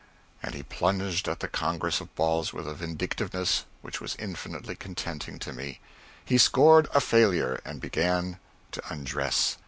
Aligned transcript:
And 0.41 0.55
he 0.55 0.63
plunged 0.63 1.27
at 1.27 1.41
the 1.41 1.47
congress 1.47 2.01
of 2.01 2.15
balls 2.15 2.51
with 2.53 2.67
a 2.67 2.73
vindictiveness 2.73 3.65
which 3.83 4.01
was 4.01 4.15
infinitely 4.17 4.75
contenting 4.75 5.37
to 5.37 5.53
me. 5.53 5.79
He 6.25 6.39
scored 6.39 6.87
a 6.91 6.99
failure 6.99 7.61
and 7.63 7.79
began 7.79 8.39
to 8.71 8.81
undress. 8.89 9.57